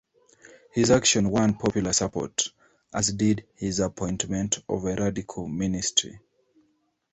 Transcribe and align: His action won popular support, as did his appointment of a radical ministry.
His 0.73 0.89
action 0.89 1.29
won 1.29 1.53
popular 1.59 1.93
support, 1.93 2.51
as 2.91 3.13
did 3.13 3.45
his 3.53 3.79
appointment 3.79 4.57
of 4.67 4.85
a 4.85 4.95
radical 4.95 5.47
ministry. 5.47 6.19